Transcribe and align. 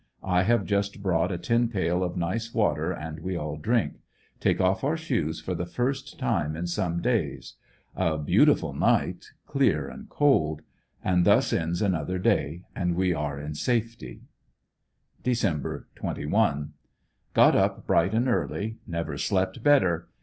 I 0.25 0.41
have 0.41 0.65
just 0.65 1.03
brought 1.03 1.31
a 1.31 1.37
tin 1.37 1.67
pail 1.69 2.03
of 2.03 2.17
nice 2.17 2.55
water 2.55 2.91
and 2.91 3.19
we 3.19 3.37
all 3.37 3.55
drink. 3.55 3.99
Take 4.39 4.59
off 4.59 4.83
our 4.83 4.97
shoes 4.97 5.39
for 5.39 5.53
the 5.53 5.67
first 5.67 6.17
time 6.17 6.55
in 6.55 6.65
some 6.65 7.03
days. 7.03 7.53
A 7.95 8.17
beautiful 8.17 8.73
night— 8.73 9.27
clear 9.45 9.87
and 9.87 10.09
cold. 10.09 10.63
And 11.03 11.23
thus 11.23 11.53
ends 11.53 11.83
another 11.83 12.17
day, 12.17 12.63
and 12.75 12.95
we 12.95 13.13
are 13.13 13.39
in 13.39 13.53
safety. 13.53 14.21
Dec. 15.23 15.83
21.— 15.93 16.73
Got 17.35 17.55
up 17.55 17.85
bright 17.85 18.15
and 18.15 18.27
early. 18.27 18.77
Never 18.87 19.19
slept 19.19 19.61
better. 19.61 20.07